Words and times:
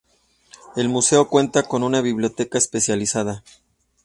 El 0.75 0.89
museo 0.89 1.27
cuenta 1.27 1.61
con 1.61 1.83
una 1.83 2.01
biblioteca 2.01 2.57
especializada 2.57 3.43